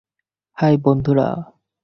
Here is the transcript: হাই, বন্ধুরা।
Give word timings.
হাই, 0.57 0.75
বন্ধুরা। 0.83 1.27